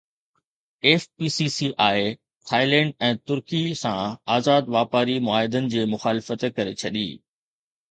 F 0.85 1.01
P 1.15 1.25
C 1.35 1.45
C 1.57 1.67
I 1.89 1.99
Thailand 2.49 2.97
۽ 3.09 3.11
ترڪي 3.31 3.61
سان 3.83 4.01
آزاد 4.39 4.73
واپاري 4.79 5.21
معاهدن 5.29 5.71
جي 5.77 5.87
مخالفت 5.95 6.49
ڪري 6.59 6.77
ڇڏي 6.83 7.09